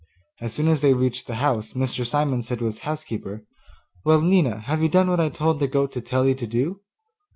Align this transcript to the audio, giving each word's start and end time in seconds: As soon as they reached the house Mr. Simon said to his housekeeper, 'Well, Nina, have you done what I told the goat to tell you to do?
As 0.39 0.51
soon 0.51 0.67
as 0.67 0.81
they 0.81 0.95
reached 0.95 1.27
the 1.27 1.35
house 1.35 1.73
Mr. 1.73 2.03
Simon 2.03 2.41
said 2.41 2.57
to 2.57 2.65
his 2.65 2.79
housekeeper, 2.79 3.43
'Well, 4.03 4.19
Nina, 4.21 4.61
have 4.61 4.81
you 4.81 4.89
done 4.89 5.11
what 5.11 5.19
I 5.19 5.29
told 5.29 5.59
the 5.59 5.67
goat 5.67 5.91
to 5.91 6.01
tell 6.01 6.25
you 6.25 6.33
to 6.33 6.47
do? 6.47 6.81